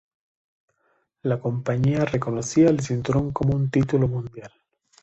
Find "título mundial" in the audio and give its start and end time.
3.69-4.51